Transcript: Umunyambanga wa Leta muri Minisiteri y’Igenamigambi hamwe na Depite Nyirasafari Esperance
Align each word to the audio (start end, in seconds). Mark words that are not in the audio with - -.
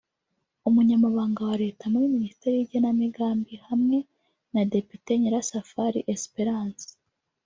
Umunyambanga 0.67 1.39
wa 1.49 1.55
Leta 1.63 1.83
muri 1.93 2.05
Minisiteri 2.15 2.55
y’Igenamigambi 2.57 3.53
hamwe 3.67 3.97
na 4.53 4.61
Depite 4.73 5.11
Nyirasafari 5.19 5.99
Esperance 6.15 6.87